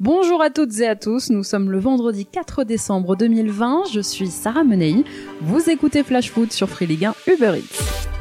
[0.00, 4.28] Bonjour à toutes et à tous, nous sommes le vendredi 4 décembre 2020, je suis
[4.28, 5.02] Sarah Menei,
[5.40, 8.17] vous écoutez Flash Foot sur Free Ligue 1 Uber Eats.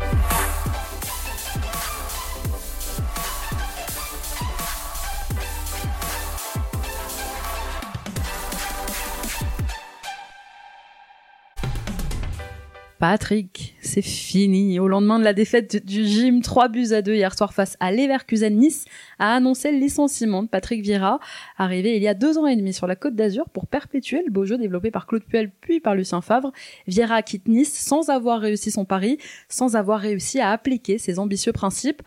[13.00, 14.80] Patrick, c'est fini.
[14.80, 17.92] Au lendemain de la défaite du gym 3 buts à 2 hier soir face à
[17.92, 18.86] Leverkusen Nice,
[19.20, 21.20] a annoncé le licenciement de Patrick Vieira,
[21.60, 24.32] arrivé il y a deux ans et demi sur la Côte d'Azur pour perpétuer le
[24.32, 26.52] beau jeu développé par Claude Puel puis par Lucien Favre.
[26.88, 31.54] Vieira quitte Nice sans avoir réussi son pari, sans avoir réussi à appliquer ses ambitieux
[31.54, 32.02] principes.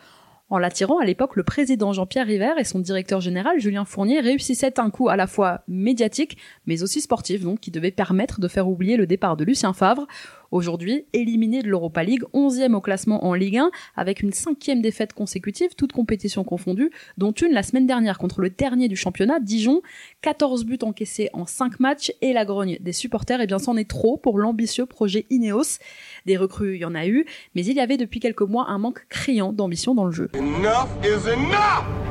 [0.49, 4.81] En l'attirant, à l'époque, le président Jean-Pierre River et son directeur général Julien Fournier réussissaient
[4.81, 8.67] un coup à la fois médiatique, mais aussi sportif, donc qui devait permettre de faire
[8.67, 10.07] oublier le départ de Lucien Favre.
[10.51, 15.13] Aujourd'hui, éliminé de l'Europa League, 11e au classement en Ligue 1, avec une cinquième défaite
[15.13, 19.81] consécutive, toutes compétitions confondues, dont une la semaine dernière contre le dernier du championnat, Dijon,
[20.21, 23.77] 14 buts encaissés en 5 matchs, et la grogne des supporters, et eh bien c'en
[23.77, 25.79] est trop pour l'ambitieux projet Ineos.
[26.25, 27.25] Des recrues, il y en a eu,
[27.55, 30.29] mais il y avait depuis quelques mois un manque criant d'ambition dans le jeu.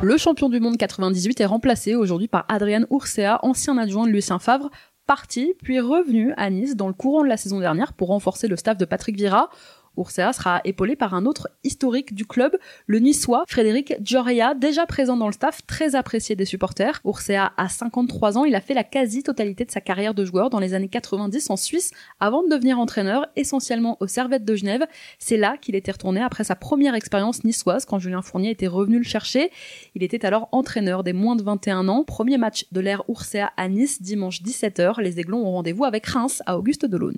[0.03, 4.39] Le champion du monde 98 est remplacé aujourd'hui par Adrian Ursea, ancien adjoint de Lucien
[4.39, 4.70] Favre,
[5.11, 8.55] parti, puis revenu à Nice dans le courant de la saison dernière pour renforcer le
[8.55, 9.50] staff de Patrick Vira.
[10.01, 12.56] Ursea sera épaulé par un autre historique du club,
[12.87, 17.01] le niçois Frédéric Gioria, déjà présent dans le staff, très apprécié des supporters.
[17.05, 20.59] Ursea a 53 ans, il a fait la quasi-totalité de sa carrière de joueur dans
[20.59, 24.87] les années 90 en Suisse avant de devenir entraîneur, essentiellement au Servette de Genève.
[25.19, 28.98] C'est là qu'il était retourné après sa première expérience niçoise quand Julien Fournier était revenu
[28.98, 29.51] le chercher.
[29.95, 32.05] Il était alors entraîneur des moins de 21 ans.
[32.05, 35.01] Premier match de l'ère Ursea à Nice dimanche 17h.
[35.01, 37.17] Les Aiglons ont rendez-vous avec Reims à Auguste Delaune.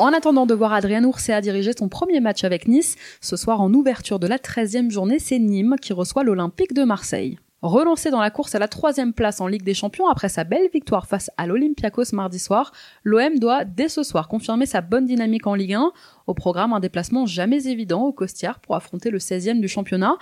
[0.00, 3.70] En attendant de voir Adrien Ursea diriger son premier match avec Nice, ce soir en
[3.74, 7.38] ouverture de la 13e journée, c'est Nîmes qui reçoit l'Olympique de Marseille.
[7.60, 10.70] Relancé dans la course à la troisième place en Ligue des Champions après sa belle
[10.72, 12.72] victoire face à l'Olympiakos mardi soir,
[13.04, 15.92] l'OM doit dès ce soir confirmer sa bonne dynamique en Ligue 1.
[16.26, 20.16] Au programme, un déplacement jamais évident au Costières pour affronter le 16e du championnat.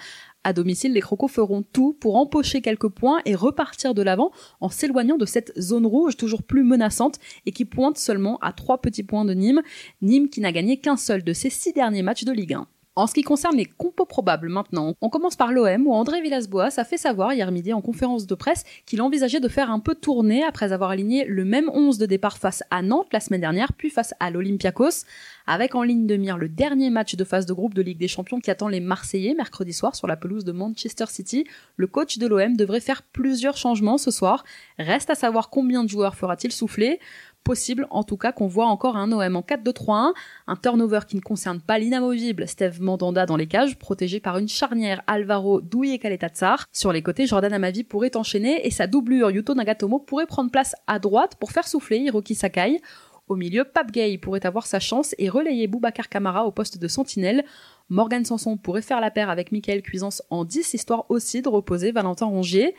[0.48, 4.32] À domicile, les Crocos feront tout pour empocher quelques points et repartir de l'avant
[4.62, 8.80] en s'éloignant de cette zone rouge toujours plus menaçante et qui pointe seulement à trois
[8.80, 9.60] petits points de Nîmes.
[10.00, 12.66] Nîmes qui n'a gagné qu'un seul de ses six derniers matchs de Ligue 1.
[12.98, 16.80] En ce qui concerne les compos probables maintenant, on commence par l'OM où André Villas-Boas
[16.80, 19.94] a fait savoir hier midi en conférence de presse qu'il envisageait de faire un peu
[19.94, 23.72] tourner après avoir aligné le même 11 de départ face à Nantes la semaine dernière
[23.72, 25.04] puis face à l'Olympiakos
[25.46, 28.06] avec en ligne de mire le dernier match de phase de groupe de Ligue des
[28.06, 31.46] Champions qui attend les Marseillais mercredi soir sur la pelouse de Manchester City.
[31.76, 34.44] Le coach de l'OM devrait faire plusieurs changements ce soir.
[34.78, 36.98] Reste à savoir combien de joueurs fera-t-il souffler
[37.44, 40.12] possible en tout cas qu'on voit encore un OM en 4-2-3-1,
[40.46, 44.48] un turnover qui ne concerne pas l'inamovible Steve Mandanda dans les cages, protégé par une
[44.48, 46.66] charnière Alvaro Douye Kaletatsar.
[46.72, 50.74] Sur les côtés, Jordan Amavi pourrait enchaîner et sa doublure Yuto Nagatomo pourrait prendre place
[50.86, 52.80] à droite pour faire souffler Hiroki Sakai.
[53.28, 56.88] Au milieu, Pape Gay pourrait avoir sa chance et relayer Boubacar Kamara au poste de
[56.88, 57.44] sentinelle.
[57.90, 61.90] Morgan Sanson pourrait faire la paire avec Michael Cuisance en 10, histoire aussi de reposer
[61.90, 62.74] Valentin Rongier.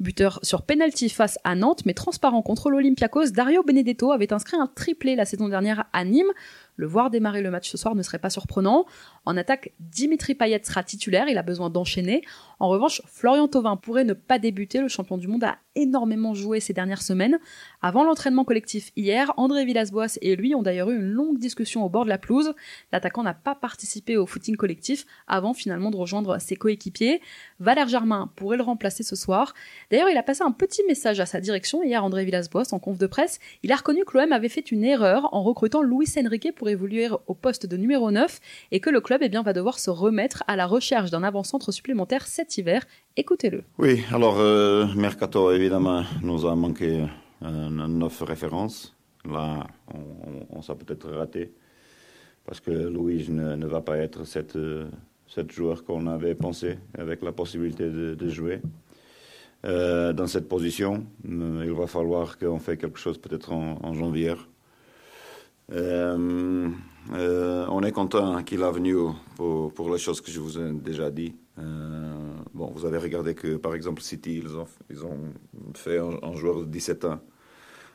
[0.00, 4.66] Buteur sur penalty face à Nantes, mais transparent contre l'Olympiakos, Dario Benedetto avait inscrit un
[4.66, 6.32] triplé la saison dernière à Nîmes.
[6.76, 8.86] Le voir démarrer le match ce soir ne serait pas surprenant.
[9.26, 12.22] En attaque, Dimitri Payet sera titulaire, il a besoin d'enchaîner.
[12.60, 16.60] En revanche, Florian Thauvin pourrait ne pas débuter, le champion du monde a énormément joué
[16.60, 17.38] ces dernières semaines.
[17.82, 21.88] Avant l'entraînement collectif hier, André Villas-Boas et lui ont d'ailleurs eu une longue discussion au
[21.88, 22.54] bord de la pelouse.
[22.92, 27.20] L'attaquant n'a pas participé au footing collectif avant finalement de rejoindre ses coéquipiers.
[27.60, 29.54] Valère Germain pourrait le remplacer ce soir.
[29.90, 32.98] D'ailleurs, il a passé un petit message à sa direction hier, André Villas-Boas, en conf
[32.98, 33.40] de presse.
[33.62, 37.08] Il a reconnu que l'OM avait fait une erreur en recrutant Luis Enrique pour évoluer
[37.26, 40.44] au poste de numéro 9 et que le club eh bien, va devoir se remettre
[40.46, 42.84] à la recherche d'un avant-centre supplémentaire cet hiver.
[43.16, 43.64] Écoutez-le.
[43.78, 47.04] Oui, alors euh, Mercato, évidemment, nous a manqué
[47.42, 48.96] euh, neuf références.
[49.24, 49.66] Là,
[50.50, 51.52] on, s'est peut-être raté
[52.44, 54.86] parce que Louis ne, va pas être cette, euh,
[55.26, 58.60] cette joueur qu'on avait pensé avec la possibilité de, jouer.
[59.62, 64.34] dans cette position, il va falloir qu'on fasse quelque chose peut-être en, en janvier.
[65.72, 66.68] Euh,
[67.12, 68.96] euh, on est content qu'il a venu
[69.36, 71.34] pour, les choses que je vous ai déjà dit.
[71.58, 75.18] Euh, bon, vous avez regardé que, par exemple, City, ils ont, ils ont
[75.74, 77.20] fait un, joueur de 17 ans,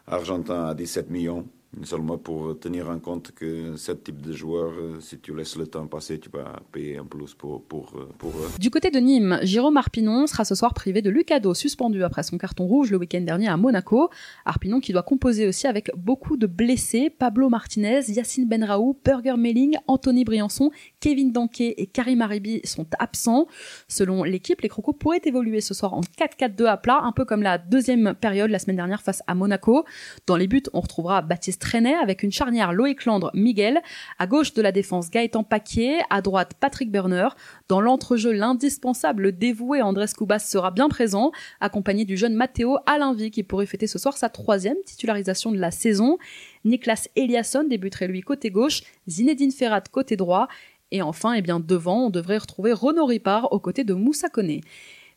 [0.08, 1.48] argentin à 17 millions.
[1.84, 5.68] Seulement pour tenir en compte que ce type de joueur, euh, si tu laisses le
[5.68, 8.60] temps passer, tu vas payer un plus pour, pour, euh, eux.
[8.60, 12.40] Du côté de Nîmes, Jérôme Arpinon sera ce soir privé de Lucado, suspendu après son
[12.40, 14.10] carton rouge le week-end dernier à Monaco.
[14.46, 19.78] Arpinon qui doit composer aussi avec beaucoup de blessés, Pablo Martinez, Yacine Benraou, Burger Melling,
[19.86, 23.46] Anthony Briançon, Kevin Danquet et Karim Aribi sont absents.
[23.88, 27.44] Selon l'équipe, les Crocos pourraient évoluer ce soir en 4-4-2 à plat, un peu comme
[27.44, 29.86] la deuxième période la semaine dernière face à Monaco.
[30.26, 33.82] Dans les buts, on retrouvera Baptiste Trenet avec une charnière Loïc Landre, Miguel.
[34.18, 36.00] À gauche de la défense, Gaëtan Paquier.
[36.10, 37.28] À droite, Patrick Berner.
[37.68, 43.44] Dans l'entrejeu, l'indispensable dévoué Andrés Cubas sera bien présent, accompagné du jeune Matteo Alinvi qui
[43.44, 46.18] pourrait fêter ce soir sa troisième titularisation de la saison.
[46.66, 50.48] Niklas Eliasson débuterait lui côté gauche, Zinedine Ferrat côté droit.
[50.92, 54.62] Et enfin, eh bien, devant, on devrait retrouver Renaud Ripard aux côtés de Moussa Koné.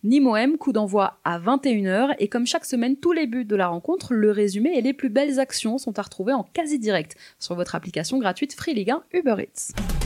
[0.05, 4.15] Nîmes coup d'envoi à 21h et comme chaque semaine, tous les buts de la rencontre,
[4.15, 7.77] le résumé et les plus belles actions sont à retrouver en quasi direct sur votre
[7.77, 10.02] application gratuite Free Ligue 1 Uber Eats.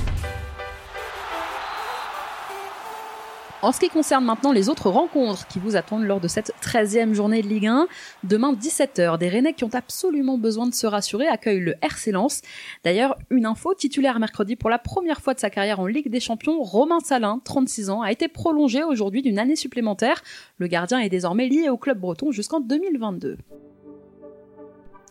[3.67, 7.15] En ce qui concerne maintenant les autres rencontres qui vous attendent lors de cette 13e
[7.15, 7.89] journée de Ligue 1,
[8.23, 12.43] demain 17h, des Rennais qui ont absolument besoin de se rassurer accueillent le RC Lens.
[12.85, 16.21] D'ailleurs, une info, titulaire mercredi pour la première fois de sa carrière en Ligue des
[16.21, 20.23] Champions, Romain Salin, 36 ans, a été prolongé aujourd'hui d'une année supplémentaire.
[20.59, 23.37] Le gardien est désormais lié au club breton jusqu'en 2022.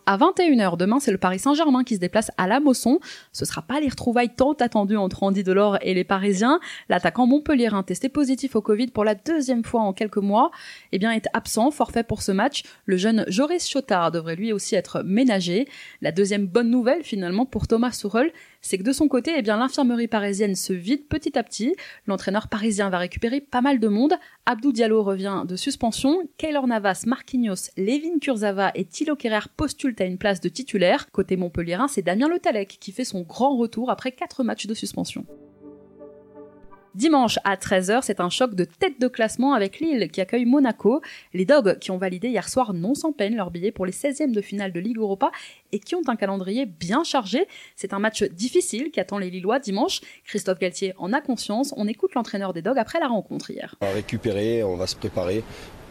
[0.07, 2.99] À 21h demain, c'est le Paris Saint-Germain qui se déplace à la Mosson.
[3.31, 6.59] Ce sera pas les retrouvailles tant attendues entre Andy Delors et les Parisiens.
[6.89, 10.51] L'attaquant montpellierin testé positif au Covid pour la deuxième fois en quelques mois,
[10.91, 12.61] eh bien est absent, forfait pour ce match.
[12.85, 15.67] Le jeune Joris Chotard devrait lui aussi être ménagé.
[16.01, 18.31] La deuxième bonne nouvelle finalement pour Thomas Sourel,
[18.65, 21.75] c'est que de son côté, eh l'infirmerie parisienne se vide petit à petit.
[22.07, 24.15] L'entraîneur parisien va récupérer pas mal de monde.
[24.47, 26.27] Abdou Diallo revient de suspension.
[26.37, 31.11] Keylor Navas, Marquinhos, Levin Kurzava et Thilo Kerrer postulent à une place de titulaire.
[31.11, 34.73] Côté montpellierin, c'est Damien Le Talec qui fait son grand retour après quatre matchs de
[34.73, 35.27] suspension.
[36.95, 41.01] Dimanche à 13h, c'est un choc de tête de classement avec Lille qui accueille Monaco.
[41.33, 44.31] Les Dogs qui ont validé hier soir non sans peine leur billet pour les 16e
[44.31, 45.29] de finale de Ligue Europa
[45.73, 47.47] et qui ont un calendrier bien chargé.
[47.75, 49.99] C'est un match difficile qui attend les Lillois dimanche.
[50.23, 51.73] Christophe Galtier en a conscience.
[51.75, 53.75] On écoute l'entraîneur des Dogs après la rencontre hier.
[53.81, 55.43] On va récupérer, on va se préparer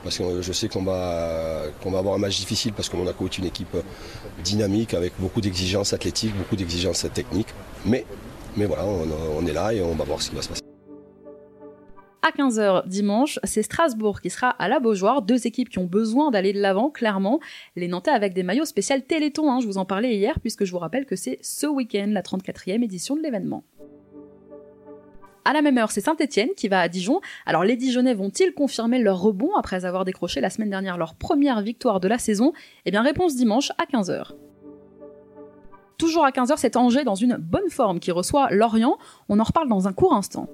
[0.05, 3.27] parce que je sais qu'on va, qu'on va avoir un match difficile parce que Monaco
[3.27, 3.77] est une équipe
[4.43, 7.53] dynamique avec beaucoup d'exigences athlétiques, beaucoup d'exigences techniques.
[7.85, 8.07] Mais,
[8.57, 10.64] mais voilà, on est là et on va voir ce qui va se passer
[12.25, 16.31] à 15h dimanche, c'est Strasbourg qui sera à la Beaujoire, deux équipes qui ont besoin
[16.31, 17.39] d'aller de l'avant, clairement.
[17.77, 20.73] Les Nantais avec des maillots spécial Téléthon, hein, je vous en parlais hier, puisque je
[20.73, 23.63] vous rappelle que c'est ce week-end la 34e édition de l'événement.
[25.45, 27.21] À la même heure, c'est Saint-Etienne qui va à Dijon.
[27.45, 31.61] Alors les Dijonais vont-ils confirmer leur rebond après avoir décroché la semaine dernière leur première
[31.61, 32.55] victoire de la saison?
[32.87, 34.33] Eh bien réponse dimanche à 15h.
[35.99, 38.97] Toujours à 15h, c'est Angers dans une bonne forme qui reçoit Lorient.
[39.29, 40.49] On en reparle dans un court instant.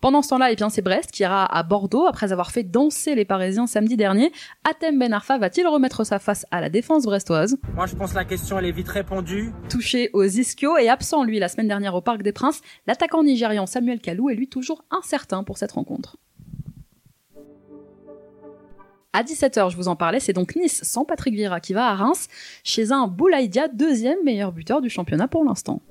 [0.00, 3.14] Pendant ce temps-là, eh bien, c'est Brest qui ira à Bordeaux après avoir fait danser
[3.14, 4.32] les Parisiens samedi dernier.
[4.64, 7.58] Atem Ben Arfa va-t-il remettre sa face à la défense brestoise?
[7.74, 9.52] Moi, je pense que la question, elle est vite répondue.
[9.68, 13.66] Touché aux ischios et absent, lui, la semaine dernière au Parc des Princes, l'attaquant nigérian
[13.66, 16.16] Samuel Kalou est lui toujours incertain pour cette rencontre.
[19.12, 21.94] À 17h, je vous en parlais, c'est donc Nice sans Patrick Vieira qui va à
[21.94, 22.28] Reims,
[22.64, 25.82] chez un Boulaïdia, deuxième meilleur buteur du championnat pour l'instant.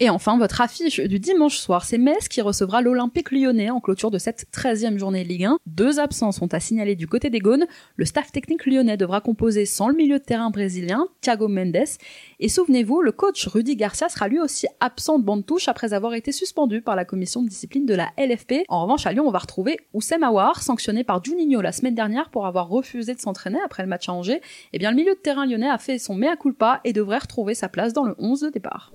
[0.00, 4.12] Et enfin, votre affiche du dimanche soir, c'est Metz qui recevra l'Olympique lyonnais en clôture
[4.12, 5.58] de cette 13e journée Ligue 1.
[5.66, 7.66] Deux absents sont à signaler du côté des Gaunes.
[7.96, 11.98] Le staff technique lyonnais devra composer sans le milieu de terrain brésilien, Thiago Mendes.
[12.38, 16.14] Et souvenez-vous, le coach Rudy Garcia sera lui aussi absent de bande touche après avoir
[16.14, 18.66] été suspendu par la commission de discipline de la LFP.
[18.68, 22.30] En revanche, à Lyon, on va retrouver Oussem Aouar, sanctionné par Juninho la semaine dernière
[22.30, 24.42] pour avoir refusé de s'entraîner après le match à Angers.
[24.72, 27.56] Eh bien, le milieu de terrain lyonnais a fait son mea culpa et devrait retrouver
[27.56, 28.92] sa place dans le 11 de départ.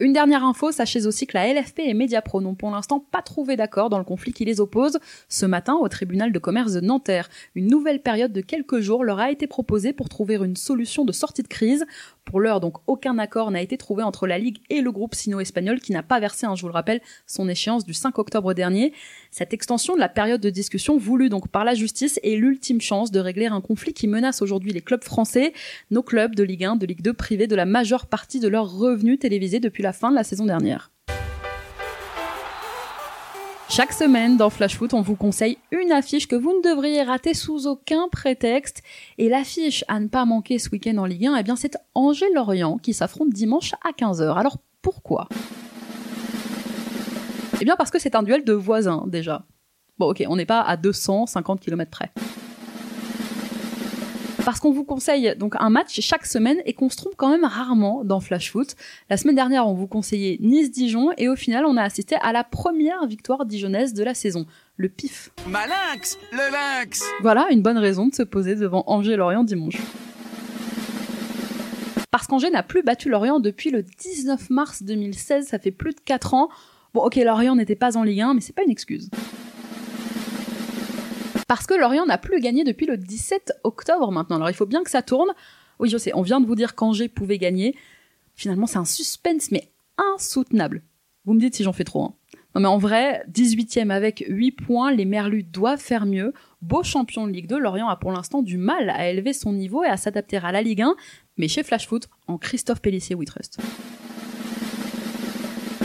[0.00, 3.56] Une dernière info, sachez aussi que la LFP et Mediapro n'ont pour l'instant pas trouvé
[3.56, 5.00] d'accord dans le conflit qui les oppose.
[5.28, 9.18] Ce matin, au tribunal de commerce de Nanterre, une nouvelle période de quelques jours leur
[9.18, 11.84] a été proposée pour trouver une solution de sortie de crise.
[12.28, 15.80] Pour l'heure, donc, aucun accord n'a été trouvé entre la Ligue et le groupe sino-espagnol
[15.80, 18.92] qui n'a pas versé, hein, je vous le rappelle, son échéance du 5 octobre dernier.
[19.30, 23.10] Cette extension de la période de discussion voulue donc par la justice est l'ultime chance
[23.10, 25.54] de régler un conflit qui menace aujourd'hui les clubs français,
[25.90, 28.76] nos clubs de Ligue 1, de Ligue 2 privés de la majeure partie de leurs
[28.76, 30.90] revenus télévisés depuis la fin de la saison dernière.
[33.78, 37.32] Chaque semaine dans Flash Foot, on vous conseille une affiche que vous ne devriez rater
[37.32, 38.82] sous aucun prétexte.
[39.18, 42.78] Et l'affiche à ne pas manquer ce week-end en Ligue 1, eh bien c'est Angers-Lorient
[42.78, 44.36] qui s'affronte dimanche à 15h.
[44.36, 45.28] Alors pourquoi?
[47.60, 49.44] Eh bien parce que c'est un duel de voisins déjà.
[49.96, 52.10] Bon ok, on n'est pas à 250 km près.
[54.48, 57.44] Parce qu'on vous conseille donc un match chaque semaine et qu'on se trompe quand même
[57.44, 58.76] rarement dans Flash Foot.
[59.10, 62.44] La semaine dernière, on vous conseillait Nice-Dijon et au final, on a assisté à la
[62.44, 64.46] première victoire dijonnaise de la saison.
[64.78, 65.32] Le pif.
[65.46, 69.76] Malinx Le lynx Voilà une bonne raison de se poser devant Angers-Lorient dimanche.
[72.10, 76.00] Parce qu'Angers n'a plus battu Lorient depuis le 19 mars 2016, ça fait plus de
[76.06, 76.48] 4 ans.
[76.94, 79.10] Bon, ok, Lorient n'était pas en Ligue 1, mais c'est pas une excuse.
[81.48, 84.36] Parce que Lorient n'a plus gagné depuis le 17 octobre maintenant.
[84.36, 85.30] Alors il faut bien que ça tourne.
[85.80, 87.74] Oui, je sais, on vient de vous dire qu'Angers pouvait gagner.
[88.34, 90.82] Finalement, c'est un suspense, mais insoutenable.
[91.24, 92.04] Vous me dites si j'en fais trop.
[92.04, 92.14] Hein.
[92.54, 96.32] Non mais en vrai, 18ème avec 8 points, les Merlus doivent faire mieux.
[96.62, 99.84] Beau champion de Ligue 2, Lorient a pour l'instant du mal à élever son niveau
[99.84, 100.96] et à s'adapter à la Ligue 1,
[101.36, 103.58] mais chez Flash Foot, en Christophe Pellissier We Trust.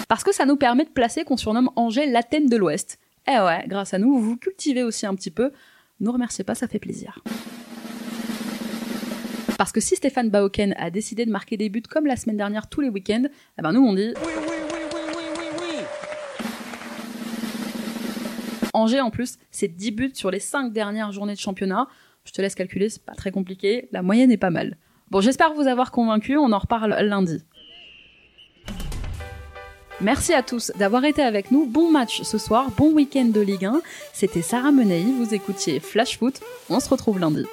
[0.07, 2.99] Parce que ça nous permet de placer qu'on surnomme Angers l'Athènes de l'Ouest.
[3.27, 5.51] Eh ouais, grâce à nous, vous cultivez aussi un petit peu.
[5.99, 7.23] Ne remerciez pas, ça fait plaisir.
[9.57, 12.67] Parce que si Stéphane Bauken a décidé de marquer des buts comme la semaine dernière
[12.67, 13.23] tous les week-ends,
[13.57, 15.85] eh ben nous on dit Oui, oui, oui, oui, oui, oui, oui
[18.73, 21.87] Angers en plus, c'est 10 buts sur les 5 dernières journées de championnat.
[22.25, 24.77] Je te laisse calculer, c'est pas très compliqué, la moyenne est pas mal.
[25.11, 27.43] Bon, j'espère vous avoir convaincu, on en reparle lundi.
[30.03, 31.65] Merci à tous d'avoir été avec nous.
[31.65, 33.81] Bon match ce soir, bon week-end de Ligue 1.
[34.11, 36.41] C'était Sarah Menei, vous écoutiez Flash Foot.
[36.69, 37.45] On se retrouve lundi.